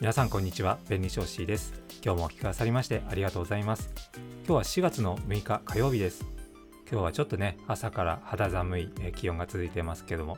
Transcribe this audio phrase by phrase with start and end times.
[0.00, 1.72] 皆さんこんにちは便利ショーです。
[2.04, 3.92] 今日もお聞きくださりましてありがとうございます。
[4.46, 6.26] 今日は4月の6日火曜日です。
[6.90, 10.36] 今日はちょっとね朝から肌寒い気温が続いてますけども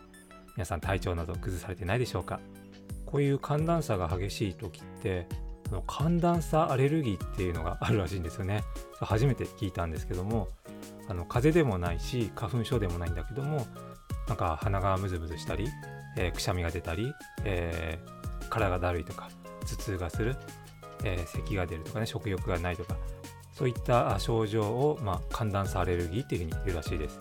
[0.56, 2.38] 皆さん体調など崩されてないでしょうか？
[3.06, 5.27] こういう寒暖差が激しい時って
[5.73, 8.63] の寒暖差アレルギーっていうのがあるらしいんですよね。
[9.01, 10.49] 初めて聞いたんですけども
[11.09, 13.67] あの風邪でもないし花粉症でもないんだけども
[14.29, 15.67] なんか鼻がムズムズしたり、
[16.19, 17.12] えー、くしゃみが出たり、
[17.45, 19.30] えー、体がだるいとか
[19.66, 20.37] 頭痛がする、
[21.05, 22.97] えー、咳が出るとかね食欲がないとか
[23.52, 27.19] そういった症状を、まあ、寒暖差アレルギーっていうふうに言うらしいです。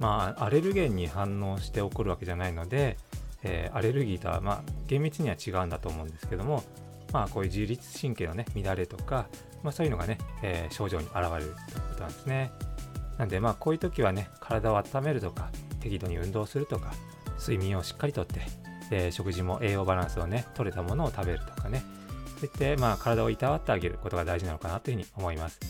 [0.00, 2.96] まあ、アレルゲンに反応して起こるわけじゃないので、
[3.44, 6.64] えー、アレルギーとは、まあ、厳密には違うんだと思うんですけども、
[7.12, 9.28] まあ、こういう自律神経の、ね、乱れとか、
[9.62, 12.50] まあ、そういうのがね、えー、症状に現れるということなんですね。
[13.16, 16.92] なんで、まあ、こういう時はね、体を温めるとか、適度に運動するとか、
[17.38, 18.40] 睡眠をしっかりとって、
[18.90, 21.82] えー、食事も栄養バランスをね、取れたものを食べるとかね、
[22.38, 25.60] そうやって、まあ、体をいたわってあげることが大事なのかなというふうに思います。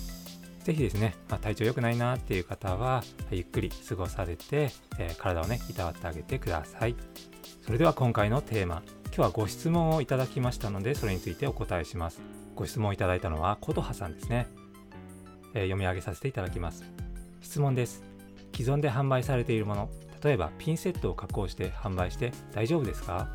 [0.65, 6.97] ぜひですね、まあ、体調良くないなっていう方は、ゆっくり過ごされて、えー、体をね、いたわってあげてください。
[7.65, 12.21] それでは今回のテーマ、今日はご質問をいただきましたので、それについてお答えします。
[12.57, 14.49] ご質問いただいたのは、琴葉さんですね、
[15.55, 16.85] えー、読み上げさせていただきます。
[17.43, 18.03] 質問です。
[18.53, 19.91] 既存で販売されているもの、
[20.23, 23.29] 例えばピンセットを加工して販売して大丈夫ですか？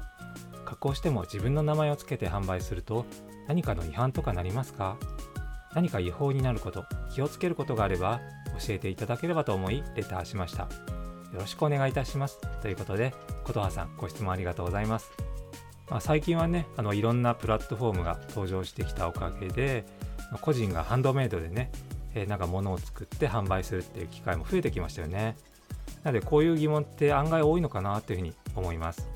[0.65, 3.05] 加工しても自分の名前を付けて販売すると
[3.47, 4.97] 何かの違反とかなりますか？
[5.73, 8.19] 何か違法になること、気をつけることがあれば
[8.59, 10.63] 教えていただければと思いレターしました。
[10.63, 10.69] よ
[11.39, 12.39] ろしくお願いいたします。
[12.61, 13.13] ということで、
[13.45, 15.11] 琴葉さんご質問ありがとうございます。
[15.89, 19.85] まあ、最近はねあのいろんなプラットフォームが登場してきたおかげで
[20.39, 21.69] 個人がハンドメイドでね、
[22.13, 25.35] えー、なんか物を作って販売するっていう機会も増えてきましたよね
[26.03, 29.07] なのでこういう疑問って案外多いのかなというふうに思います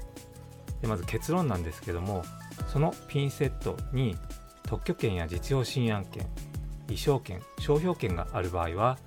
[0.81, 2.23] でまず結論なんですけども
[2.67, 4.15] そのピンセットに
[4.63, 6.25] 特許権や実用新案権
[6.87, 8.97] 衣装権商標権がある場合は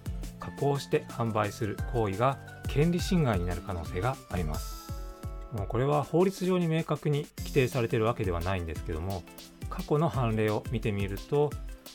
[0.41, 4.93] 加工して販売する行為が権利侵害になる可能性があります
[5.53, 9.23] もうこれは法律上に明確に規定されているわけではないんですけども
[9.71, 11.51] 過去の判例を見てみると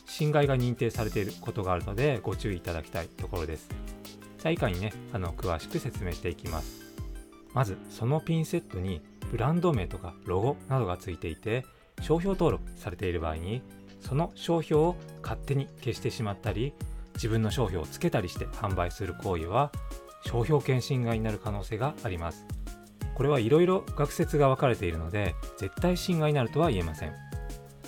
[0.05, 3.92] 侵害が認定されていることがあるのでご注意いただきたいところです。
[4.43, 6.83] じゃあ以下にねあの詳しく説明していきます。
[7.53, 11.63] まずそのピンセットにブランド名とかロゴなどがついていて
[12.01, 13.61] 商標登録されている場合に
[14.01, 16.73] その商標を勝手に消してしまったり
[17.13, 19.71] 自分の商標をつけたりして販売する行為は
[20.25, 22.45] 商標権侵害になる可能性があります。
[23.15, 27.13] これはいろいろ学説が分かれているので絶対侵害になるとは言えません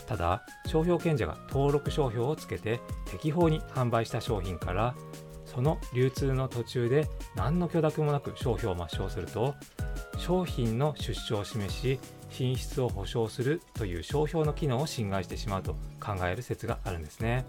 [0.07, 2.79] ただ商標権者が登録商標をつけて
[3.09, 4.95] 適法に販売した商品から
[5.55, 9.55] その流通の途中で何の許諾もなく商標を抹消すると
[10.17, 17.45] 商品の出所を示し品質を保証するという商標の機能を侵害してしまうと考える説があるんですね。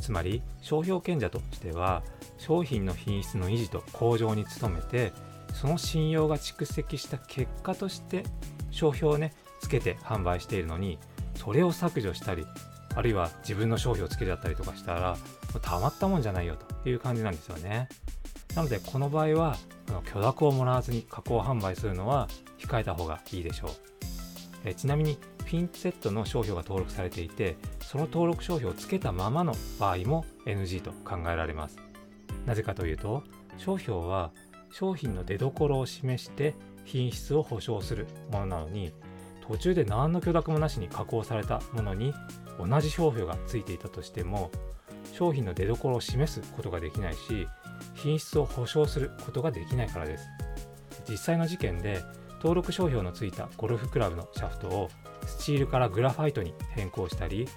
[0.00, 2.02] つまり商標権者としては
[2.36, 5.12] 商品の品質の維持と向上に努めて
[5.54, 8.24] その信用が蓄積した結果として
[8.72, 10.98] 商標をねつけて販売しているのに
[11.36, 12.44] それを削除したり
[12.96, 15.16] あるいは自分の商標をつけちゃったりとかしたら
[15.60, 17.88] たまったもんじゃないよという感じなんですよね。
[18.54, 19.56] なのでこの場合は
[20.12, 22.26] 許諾をもらわずに加工販売するのは
[22.58, 23.70] 控えた方がいいでしょう。
[24.64, 31.76] えちなみにピンセットの商標が登録されていてその登録商標をつけたままの場合も NG と考えられます。
[32.46, 33.24] なぜかというと
[33.58, 34.32] 商標は
[34.70, 36.54] 商品の出どころを示して
[36.84, 38.92] 品質を保証するものなのに
[39.46, 42.14] 途中で何の許諾もなしに加工されたものに
[42.58, 44.50] 同じ商標がついていたとしても
[45.12, 47.46] 商品の出どころを示すことができないし
[47.94, 50.26] 品質を保証することができないからです。
[51.08, 52.02] 実際の事件で
[52.36, 54.90] 登録商標のついたゴルフクラブのシャフトを
[55.24, 57.48] スチールからグラファイトに変更したり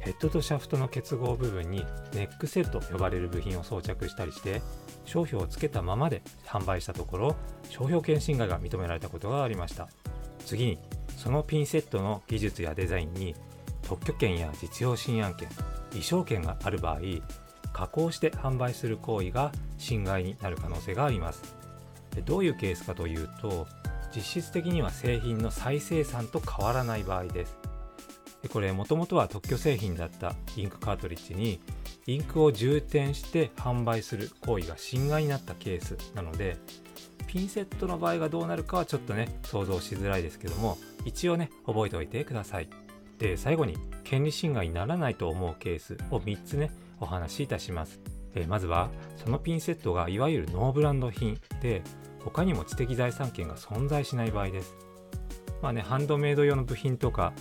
[0.00, 1.84] ヘッドとシャフトの結合部分に
[2.14, 4.62] ネックセルと呼ばれる部品を装着したりして
[5.04, 7.36] 商標をつけたままで販売したところ
[7.68, 9.88] 商標権侵害が認められたことがありました。
[10.44, 10.78] 次に
[11.16, 13.34] そのピンセットの技術やデザインに
[13.86, 15.48] 特許権や実用新案権
[15.90, 17.00] 衣装権がある場合
[17.72, 21.54] 加工して販売する行為が侵害になる可能性があります。
[22.24, 23.66] どういうケースかというと
[24.14, 27.58] 実質的には製品の再生産と変わらない場合です。
[28.50, 31.60] これもともとは特許製品だったインクカートリッジに
[32.06, 36.56] インクを充填して販売する行為が侵害になったケースなので
[37.26, 42.85] ピンセットの場合がどうなるかはちょっとね想像しづらいですけども一応ね覚えておいてください。
[43.18, 46.70] で最後に権利侵害にならないと思うケースを3つね
[47.00, 48.00] お話しいたします。
[48.34, 51.82] えまずはそのピンセットがいわゆるノーブランド品で
[52.20, 54.74] 他にも知的財産権が存在しない場合です。
[55.62, 57.32] まあねハンドメイド用の部品とか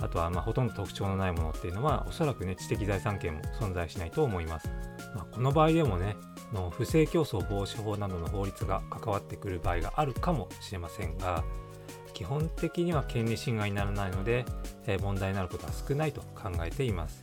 [0.00, 4.68] あとはまほとんど特徴のないものっていうのはおそらくね知的財産権も存在しないと思います、
[5.14, 6.16] まあ、この場合でもね
[6.52, 11.44] の不正競争防止法などの法律が関わってくる場合があるかもしれませんが
[12.16, 14.46] 基本的には権利侵害にならないので、
[14.86, 17.22] え問題になることは少ないと考えています。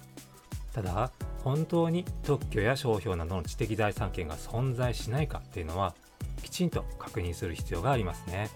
[0.71, 1.11] ただ
[1.43, 5.95] 本当に特許や商標などの知的財産権が存在しないかっていうのは
[6.43, 8.51] きちんと確認する必要がありますね。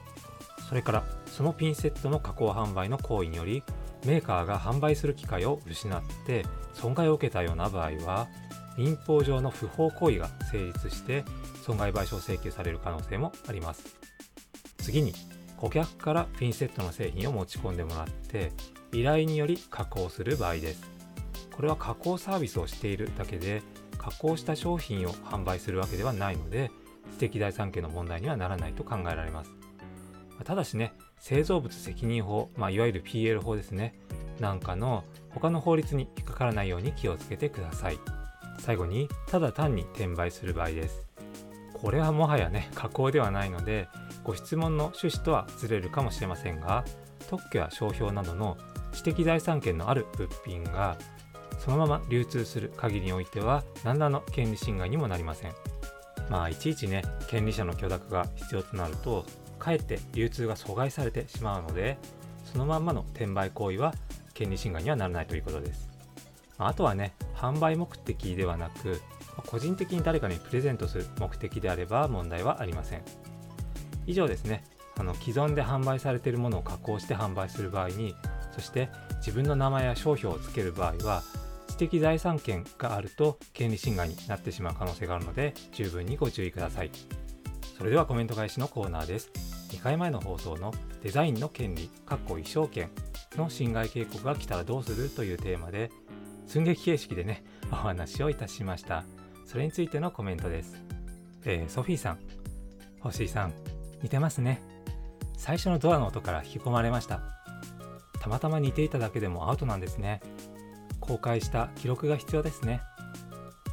[0.70, 3.64] それからそのピンセットの加工販売の行為により
[4.06, 8.28] メーカーが販売する機会を失って損害を受けたような場合は
[8.78, 11.26] 民法上の不法行為が成立して
[11.64, 13.98] 損害賠償請求される可能性もあります。
[14.78, 15.14] 次に
[15.58, 18.52] 顧客からピンセットの製品を持ち込んでもらって
[18.94, 20.90] 依頼により加工する場合です。
[21.56, 23.64] これは加工サービスをしているだけで
[23.98, 26.70] 加工した商品を販売するわけではないので
[27.14, 29.52] 知的財産権の問題にはならないと考えられます。
[30.44, 33.96] ただしね製造物責任法、まあ、いわゆる PL 法ですね
[34.40, 38.00] なんかの他の法律に引っかからないように気をつけてください。
[38.60, 41.07] 最後にただ単に転売する場合です。
[41.82, 43.88] これはもはやね加工ではないので
[44.24, 46.84] ご質問の趣旨とはずれるかもしれませんが
[47.30, 48.58] 特許や商標などの
[48.94, 50.98] 知的財産権のある物品が
[51.60, 55.54] そのまま流通する限りにおいては何らの権利侵害にもなりません。
[56.30, 59.26] まあいちいちね権利者の許諾が必要となると
[59.60, 61.98] かえって流通が阻害されてしまうので
[62.44, 63.94] そのまんまの転売行為は
[64.34, 65.90] 権利侵害にはならないということです。
[66.58, 69.02] あとはね販売目的ではなく
[69.46, 73.04] 個人的に誰かにプレゼントする目的であれば問題はありません。
[74.06, 74.64] 以上ですね。
[75.00, 78.16] あの既存で販売されているものを加工して販売する場合に
[78.52, 81.22] そして自分の名前や商標を付ける場合は
[81.68, 86.92] 知的財産権があると権利侵害になってしまう可能性があるので十分にご注意ください。
[87.78, 89.30] それではコメント返しのコーナーです。
[89.70, 90.74] 2回前の放送の
[91.04, 92.90] デザインの権利かっこ衣装権
[93.36, 95.92] の侵害警告が来たらどうするというテーマで
[96.48, 99.04] 寸劇形式でね、お話をいたしました。
[99.48, 100.84] それについてのコメントです。
[101.46, 102.20] えー、ソフィーさん、
[103.00, 103.54] 星井さん、
[104.04, 104.62] 似てますね。
[105.38, 107.22] 最初のドアの音から引き込まれました。
[108.20, 110.20] たまたま似ていただけでもアウトなんですね。
[111.00, 112.82] 公開した記録が必要ですね。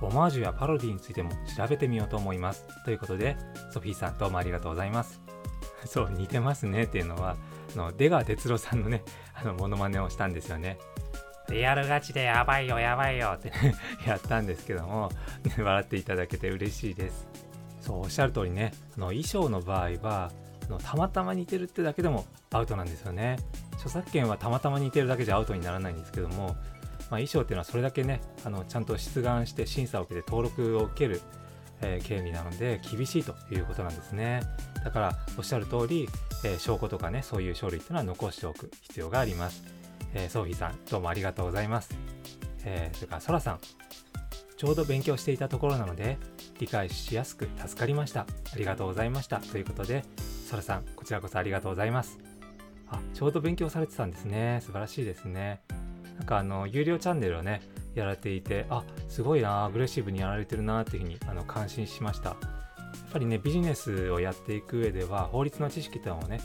[0.01, 2.65] オマージュやパロディについても調べてみようと思います。
[2.85, 3.37] ということで、
[3.73, 5.21] ソフィーさんどうもありがとうございます。
[5.87, 7.37] そう、似てますねっていうのは、
[7.75, 9.03] あの出川哲朗さんのね、
[9.35, 10.79] あの、モノマネをしたんですよね。
[11.51, 13.53] リアルガチでやばいよやばいよって
[14.07, 15.11] やったんですけども、
[15.59, 17.29] 笑っていただけて嬉しいです。
[17.81, 20.33] そうおっしゃる通りねあの衣装の場合は
[20.69, 23.37] あのたまたま似てるってだけでもアウトなんですよね。
[23.75, 26.55] 著作権はたまたま似てるだけじゃアウトにならないんですけども、まあ、
[27.11, 31.21] 衣装っていうのはそれだけねあのちゃんと出願して審査を受けて登録を受ける、
[31.83, 34.41] えー、権利なので厳しいということなんですね。
[34.83, 36.09] だからおっしゃる通り、
[36.45, 39.84] えー、証拠とかねそういう書類っていうのは残しておく必要があります。
[40.15, 41.97] えー、ソフィーさん、どうもありがとうございます。
[42.65, 43.59] えー、それから、ソラさん、
[44.57, 46.19] ちょうど勉強していたところなので、
[46.61, 48.21] 理解しやすく助かりました。
[48.21, 48.27] あ
[48.57, 49.41] りがとうございました。
[49.41, 50.05] ということで、
[50.49, 52.21] ソラさん、こちらこそありがとうございます。
[52.89, 54.61] あ、ちょうど勉強されてたんですね。
[54.63, 55.61] 素晴らしいですね。
[56.17, 57.61] なんかあの、有料チャンネルをね、
[57.97, 62.31] やられていて、あ、すごいな、アグレッシブにやられてるなっていうふうにあの感心しました。
[62.31, 66.41] やっぱりね、ビジネスをやっていく上では、法律の知識というのもね、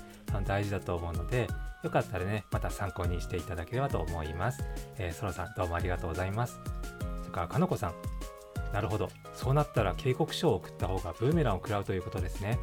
[0.48, 1.48] 大事だと思うので、
[1.83, 4.63] よかったらね、また参考にしていただければと思います。
[4.98, 6.59] えー、ソロさん、どうもありがとうございます。
[7.21, 7.93] それから、かのこさん。
[8.74, 9.09] なるほど。
[9.33, 12.59] そうなったら警告書を送った方がブーメランを食らうということですね。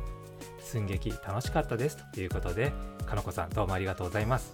[0.61, 1.99] 寸劇楽しかったです。
[2.13, 2.73] ということで、
[3.07, 4.53] かのこさん、どうもありがとうございます。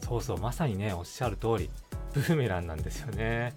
[0.00, 1.70] そうそう、まさにね、おっしゃる通り、
[2.12, 3.54] ブーメランなんですよね。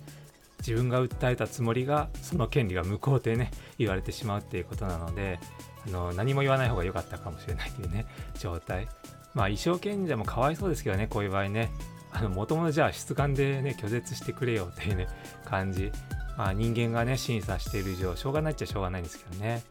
[0.59, 5.39] 自分が訴えたつもりがその権利が無効ってね言われてしまうっていうことなので
[5.85, 8.07] あの何も言わない方が良かったかもしれないというね
[8.39, 8.87] 状態
[9.35, 11.69] まあ、衣装賢者もかわいそうですけどね、こういう場合ね。
[12.11, 15.07] あの、もともとじゃあ質感でね、拒絶してくれよっていうね、
[15.43, 15.91] 感じ。
[16.37, 19.61] まあ、人間がね、審査している以上、しょうがないっちゃしょうがないんですけどね。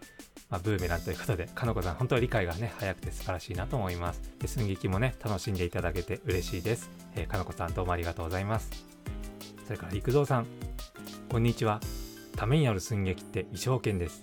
[0.51, 4.21] まあ、ブーメランということで、かのこさん、本当は理解がね、早くて素晴らしいなと思います。
[4.39, 6.91] で寸劇もね、楽しんでいただけて嬉しいです。
[7.17, 8.71] えー、かのこさん、どうもありがとうございます。
[9.65, 10.47] それから、陸蔵さん、
[11.31, 11.81] こんにちは。
[12.37, 14.23] ためになる寸劇って衣装剣です。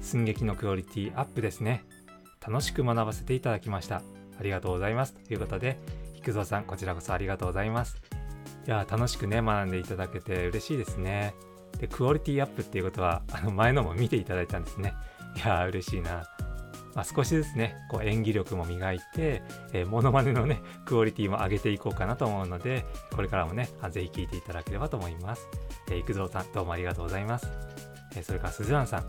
[0.00, 1.84] 寸劇のクオリティアップですね。
[2.44, 4.02] 楽しく学ばせていただきました。
[4.40, 5.12] ありがとうございます。
[5.12, 5.78] ということで、
[6.16, 8.00] 菊蔵さん、こちらこそありがとうございます。
[8.66, 11.34] いや、楽しくね、学んでいただけて嬉しいですね。
[11.78, 14.94] で、クオリティアップっていうことは、あの、前のも見ていただいたんですね。
[15.36, 16.24] いや嬉しいな。
[16.94, 19.42] まあ、少しずつね、こう演技力も磨いて、
[19.72, 25.46] えー、モノマネのね、クオリティも上げていこうかなと思うので、これからもね、ぜひ聴いていただければと思います。
[25.90, 27.48] えー、育三さん、どうもありがとうございます。
[28.16, 29.00] えー、それから鈴蘭さん、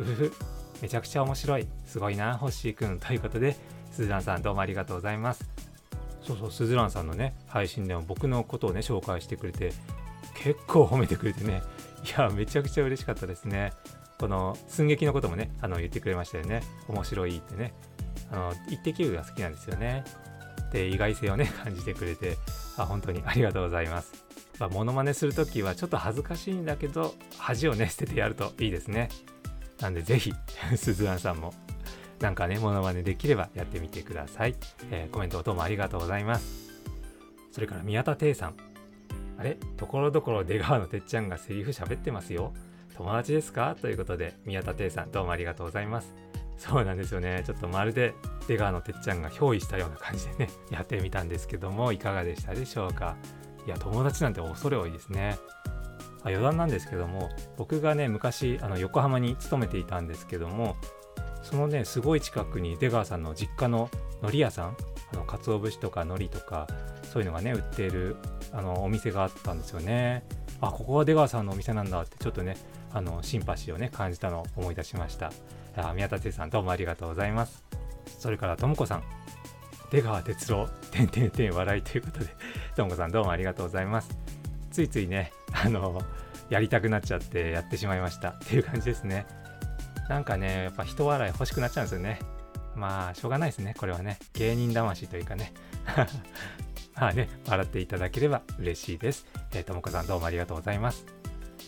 [0.00, 0.32] うふふ、
[0.80, 1.68] めちゃくちゃ面白い。
[1.84, 2.98] すごいな、ホッシーくん。
[2.98, 3.56] ということで、
[3.92, 5.44] スーザンさんどうもありがとうございます。
[6.22, 9.72] そうそうすずらんさんのね配信でも僕のことをね紹介してくれて
[10.34, 11.62] 結構褒めてくれてね。
[12.02, 13.72] いやめちゃくちゃ嬉しかったですね。
[14.18, 16.62] この寸劇のこともねあの言ってくれましたよね。
[16.88, 17.74] 面白いってね。
[18.30, 20.04] あの一滴球が好きなんですよね。
[20.72, 22.38] で意外性をね 感じてくれて。
[22.78, 24.24] あ本当にありがとうございます。
[24.58, 29.10] まあ、モノマネするときはちょっと恥ずかしいんだけど恥をね捨ててやるといいですね。
[29.80, 30.32] なんでぜひ
[30.76, 31.52] すずらんさんも
[32.22, 34.54] なんかねモノマネできればやってみてください、
[34.92, 36.70] えー、コメントどうもありがとうございます。
[37.50, 38.54] それから宮田亭さん。
[39.38, 39.58] あれ？
[39.76, 42.52] ところどころ出川のてっちゃんがセリフ喋ってますよ。
[42.96, 43.76] 友達ですか？
[43.80, 46.14] ということで宮田亭さんどうもありがとうございます。
[46.58, 47.42] そうなんですよね。
[47.44, 48.14] ちょっとまるで
[48.46, 53.16] 出川のてっちゃんが憑依したような感じでね やってみたんですけどもいかがでしたでしょうか？
[53.66, 55.38] いや友達なんて恐れ多いですね。
[56.22, 60.76] あ余談なんですけども僕がね昔あの横浜に勤めていたんですけども
[61.42, 64.76] そのねすごい近くに出川さんの実家の海苔屋さん
[65.12, 66.66] あの鰹節とか海苔とか
[67.02, 68.16] そういうのがね売っている
[68.52, 70.24] あのお店があったんですよね。
[70.60, 72.56] あここが出川さんのお店なんだってちょっとね
[72.94, 75.32] あのシンパシーをね感じたのを思い出しました。
[75.76, 77.64] あ宮田哲さんどうもありがとうございます。
[78.18, 79.02] それからともこさん
[79.90, 82.26] 出川哲郎てんてんてん笑いということで
[82.76, 84.16] ともこさんどうもありがとうございます。
[84.70, 86.00] ついついねあの
[86.48, 88.30] やりたくなっちゃってやってしまいました。
[88.30, 89.26] っていう感じですね。
[90.08, 92.20] なんかねやっぱ人笑い欲しくなっちゃうんですよね。
[92.74, 94.18] まあしょうがないですねこれはね。
[94.34, 95.52] 芸人魂というかね。
[96.94, 99.26] まあね笑っていただければ嬉しいです。
[99.66, 101.06] ともこさんどうもありがとうございます。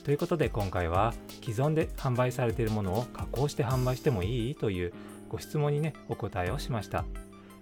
[0.04, 4.92] ということで今回は既存で販売されているものを加工して販売してもいいという
[5.28, 7.04] ご質問にねお答えをしました。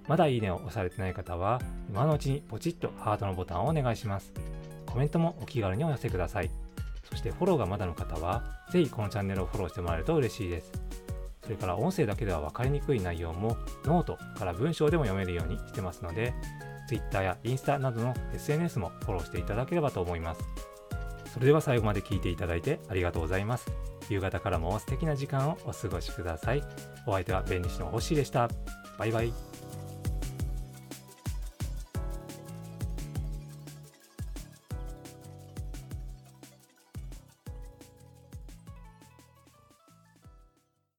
[0.09, 4.33] まだいいねを押されてない方は今のうちにポチッとハートのボタンをお願いします。
[4.87, 6.62] コメントもお気軽にお寄せください。
[7.12, 10.73] そしてフォローがまだの方はぜひこのチャンネルをフォローしてもらえると嬉しいです。
[11.42, 16.33] それから音声だけでは分かりにくい内容もノートから文章でも読めるようにしてますので
[16.88, 20.40] Twitter やインスタなどの SNS もフォローしていただければと思います。
[21.35, 23.71] それでは最後まで聞いていただいてありがとうございます。
[24.09, 26.62] 夕方からも素敵な時間をお過ごしください。
[27.07, 28.49] お相手は弁理士の星でした。
[28.99, 29.33] バイバイ。